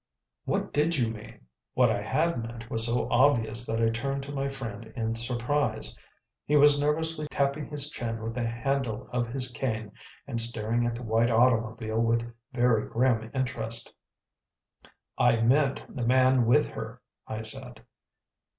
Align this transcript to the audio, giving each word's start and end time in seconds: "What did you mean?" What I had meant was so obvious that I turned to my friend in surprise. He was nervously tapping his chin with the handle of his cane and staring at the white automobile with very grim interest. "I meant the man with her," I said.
"What 0.45 0.73
did 0.73 0.97
you 0.97 1.11
mean?" 1.13 1.41
What 1.75 1.91
I 1.91 2.01
had 2.01 2.41
meant 2.43 2.71
was 2.71 2.87
so 2.87 3.07
obvious 3.11 3.67
that 3.67 3.79
I 3.83 3.91
turned 3.91 4.23
to 4.23 4.31
my 4.31 4.49
friend 4.49 4.91
in 4.95 5.13
surprise. 5.13 5.95
He 6.43 6.55
was 6.55 6.81
nervously 6.81 7.27
tapping 7.29 7.67
his 7.67 7.87
chin 7.91 8.19
with 8.23 8.33
the 8.33 8.47
handle 8.47 9.07
of 9.11 9.27
his 9.27 9.51
cane 9.51 9.91
and 10.25 10.41
staring 10.41 10.87
at 10.87 10.95
the 10.95 11.03
white 11.03 11.29
automobile 11.29 11.99
with 11.99 12.33
very 12.51 12.89
grim 12.89 13.29
interest. 13.35 13.93
"I 15.19 15.35
meant 15.41 15.85
the 15.87 16.01
man 16.03 16.47
with 16.47 16.69
her," 16.69 17.03
I 17.27 17.43
said. 17.43 17.85